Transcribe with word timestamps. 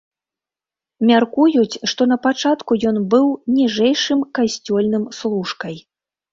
Мяркуюць, 1.09 1.79
што 1.91 2.01
напачатку 2.13 2.71
ён 2.93 2.97
быў 3.13 3.27
ніжэйшым 3.61 4.19
касцёльным 4.41 5.09
служкай. 5.21 5.83